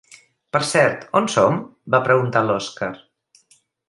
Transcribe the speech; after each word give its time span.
Per 0.55 0.61
cert, 0.69 1.03
on 1.19 1.29
som? 1.33 1.59
—va 1.67 1.99
preguntar 2.07 2.43
l'Oskar. 2.47 2.91